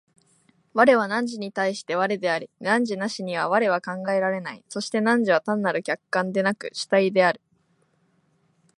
[0.73, 7.39] 我は汝に対して我であり、汝なしには我は考えられない、そして汝は単なる客観でなく主体である。